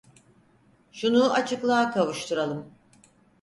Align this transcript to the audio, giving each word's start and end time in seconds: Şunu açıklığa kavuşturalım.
Şunu 0.91 1.33
açıklığa 1.33 1.91
kavuşturalım. 1.93 2.73